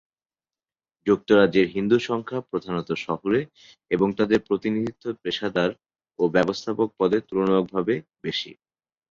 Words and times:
যুক্তরাজ্যের 1.07 1.67
হিন্দু 1.75 1.97
জনসংখ্যা 1.97 2.39
প্রধানত 2.49 2.89
শহুরে, 3.05 3.41
এবং 3.91 4.07
তাদের 4.19 4.39
প্রতিনিধিত্ব 4.47 5.05
পেশাদার 5.23 5.69
ও 6.19 6.33
ব্যবস্থাপক 6.35 6.87
পদে 6.99 7.17
তুলনামূলকভাবে 7.27 7.93
বেশি। 8.23 8.51